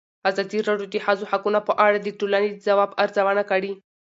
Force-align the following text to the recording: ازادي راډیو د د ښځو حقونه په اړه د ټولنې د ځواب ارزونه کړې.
ازادي 0.29 0.59
راډیو 0.67 0.87
د 0.89 0.93
د 0.93 0.97
ښځو 1.05 1.29
حقونه 1.31 1.59
په 1.67 1.73
اړه 1.85 1.97
د 2.01 2.07
ټولنې 2.19 2.49
د 2.51 2.57
ځواب 2.67 2.91
ارزونه 3.03 3.43
کړې. 3.51 3.71